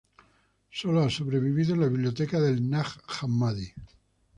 [0.71, 3.71] Sólo ha sobrevivido en la biblioteca del Nag Hammadi.